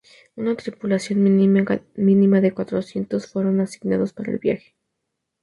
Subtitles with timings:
[0.35, 4.75] Una tripulación mínima de cuatrocientos fueron asignados para el viaje.